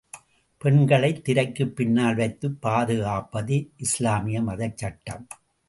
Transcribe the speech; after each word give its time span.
பெண்களைத் 0.57 1.23
திரைக்குப் 1.23 1.75
பின்னால் 1.75 2.15
வைத்துப் 2.15 2.61
பாதுகாப்பது 2.61 3.69
இஸ்லாமிய 3.77 4.41
மதச்சட்டம். 4.41 5.25